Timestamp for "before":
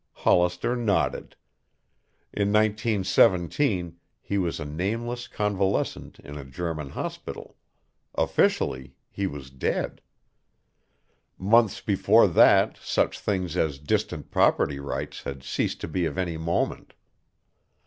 11.81-12.27